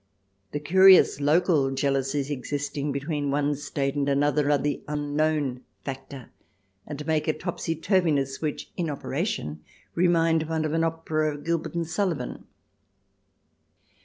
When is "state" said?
3.53-3.93